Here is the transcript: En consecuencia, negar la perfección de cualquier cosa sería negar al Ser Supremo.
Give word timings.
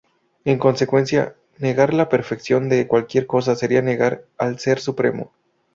En 0.45 0.57
consecuencia, 0.57 1.35
negar 1.59 1.93
la 1.93 2.09
perfección 2.09 2.69
de 2.69 2.87
cualquier 2.87 3.27
cosa 3.27 3.55
sería 3.55 3.83
negar 3.83 4.23
al 4.39 4.57
Ser 4.57 4.79
Supremo. 4.79 5.31